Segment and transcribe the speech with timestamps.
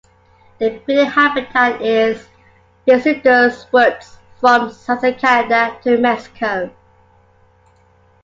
[0.57, 2.27] Their breeding habitat is
[2.87, 6.71] deciduous woods from southern Canada to Mexico.